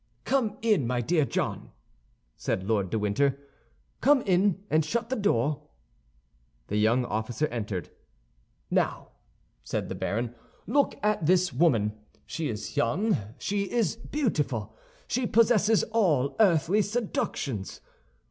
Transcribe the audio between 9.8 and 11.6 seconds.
the baron, "look at this